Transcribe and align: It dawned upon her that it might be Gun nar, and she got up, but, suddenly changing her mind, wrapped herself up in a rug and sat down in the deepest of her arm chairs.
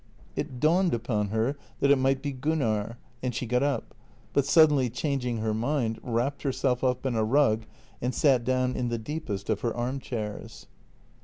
It 0.35 0.59
dawned 0.59 0.95
upon 0.95 1.27
her 1.27 1.55
that 1.79 1.91
it 1.91 1.95
might 1.97 2.23
be 2.23 2.31
Gun 2.31 2.57
nar, 2.57 2.97
and 3.21 3.35
she 3.35 3.45
got 3.45 3.61
up, 3.61 3.93
but, 4.33 4.47
suddenly 4.47 4.89
changing 4.89 5.37
her 5.37 5.53
mind, 5.53 5.99
wrapped 6.01 6.41
herself 6.41 6.83
up 6.83 7.05
in 7.05 7.13
a 7.13 7.23
rug 7.23 7.65
and 8.01 8.11
sat 8.15 8.43
down 8.43 8.75
in 8.75 8.89
the 8.89 8.97
deepest 8.97 9.47
of 9.47 9.61
her 9.61 9.77
arm 9.77 9.99
chairs. 9.99 10.65